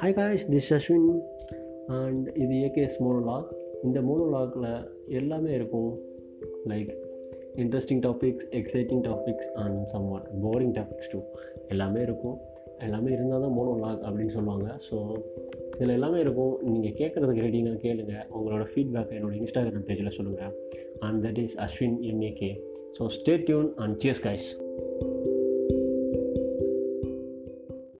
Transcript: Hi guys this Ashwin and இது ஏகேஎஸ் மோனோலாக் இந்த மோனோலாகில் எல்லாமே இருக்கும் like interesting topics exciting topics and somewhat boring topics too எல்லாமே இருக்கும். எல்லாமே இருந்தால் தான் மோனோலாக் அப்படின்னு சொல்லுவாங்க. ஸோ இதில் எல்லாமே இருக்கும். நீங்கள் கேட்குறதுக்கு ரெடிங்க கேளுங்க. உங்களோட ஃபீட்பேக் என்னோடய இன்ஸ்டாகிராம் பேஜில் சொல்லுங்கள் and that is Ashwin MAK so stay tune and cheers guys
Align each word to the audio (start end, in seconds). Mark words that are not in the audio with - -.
Hi 0.00 0.14
guys 0.14 0.44
this 0.50 0.68
Ashwin 0.74 1.06
and 1.86 2.26
இது 2.34 2.54
ஏகேஎஸ் 2.66 2.98
மோனோலாக் 3.04 3.48
இந்த 3.84 4.00
மோனோலாகில் 4.00 4.66
எல்லாமே 5.08 5.50
இருக்கும் 5.52 5.98
like 6.66 6.90
interesting 7.54 8.02
topics 8.06 8.46
exciting 8.50 9.02
topics 9.08 9.48
and 9.54 9.86
somewhat 10.08 10.28
boring 10.42 10.74
topics 10.78 11.10
too 11.12 11.20
எல்லாமே 11.68 12.00
இருக்கும். 12.02 12.38
எல்லாமே 12.78 13.12
இருந்தால் 13.12 13.40
தான் 13.40 13.56
மோனோலாக் 13.58 14.04
அப்படின்னு 14.06 14.28
சொல்லுவாங்க. 14.28 14.68
ஸோ 14.90 14.96
இதில் 15.74 15.88
எல்லாமே 15.88 16.20
இருக்கும். 16.20 16.58
நீங்கள் 16.62 16.96
கேட்குறதுக்கு 17.00 17.44
ரெடிங்க 17.46 17.74
கேளுங்க. 17.86 18.14
உங்களோட 18.36 18.66
ஃபீட்பேக் 18.74 19.12
என்னோடய 19.18 19.40
இன்ஸ்டாகிராம் 19.42 19.86
பேஜில் 19.90 20.08
சொல்லுங்கள் 20.08 20.54
and 20.98 21.26
that 21.26 21.38
is 21.38 21.58
Ashwin 21.58 21.98
MAK 22.12 22.52
so 22.98 23.10
stay 23.18 23.36
tune 23.44 23.74
and 23.76 23.96
cheers 24.04 24.24
guys 24.28 24.48